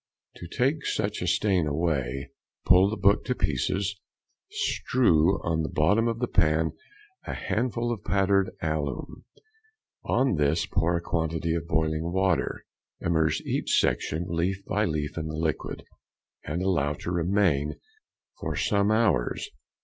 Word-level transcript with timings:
To 0.37 0.47
take 0.47 0.83
such 0.87 1.21
a 1.21 1.27
stain 1.27 1.67
away, 1.67 2.31
pull 2.65 2.89
the 2.89 2.97
book 2.97 3.23
to 3.25 3.35
pieces, 3.35 3.99
strew 4.49 5.39
on 5.43 5.61
the 5.61 5.69
bottom 5.69 6.07
of 6.07 6.17
the 6.17 6.27
pan 6.27 6.71
a 7.27 7.35
handful 7.35 7.91
of 7.93 8.03
powdered 8.03 8.49
alum, 8.63 9.25
on 10.03 10.37
this 10.37 10.65
pour 10.65 10.97
a 10.97 11.01
quantity 11.01 11.53
of 11.53 11.67
boiling 11.67 12.11
water. 12.11 12.65
Immerse 12.99 13.41
each 13.41 13.79
section 13.79 14.25
leaf 14.27 14.65
by 14.65 14.85
leaf 14.85 15.19
in 15.19 15.27
the 15.27 15.35
liquid, 15.37 15.83
and 16.43 16.63
allow 16.63 16.93
to 16.93 17.11
remain 17.11 17.75
for 18.39 18.55
some 18.55 18.89
hours. 18.89 19.51